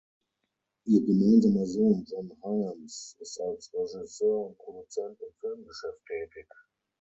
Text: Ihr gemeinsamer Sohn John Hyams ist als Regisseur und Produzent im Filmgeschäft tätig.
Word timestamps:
Ihr 0.87 1.05
gemeinsamer 1.05 1.67
Sohn 1.67 2.03
John 2.09 2.31
Hyams 2.43 3.17
ist 3.19 3.39
als 3.39 3.71
Regisseur 3.71 4.47
und 4.47 4.57
Produzent 4.57 5.19
im 5.21 5.35
Filmgeschäft 5.41 6.03
tätig. 6.07 6.47